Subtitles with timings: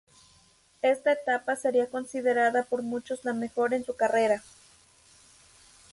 [0.81, 4.41] Esta etapa sería considerada por muchos la mejor en su carrera.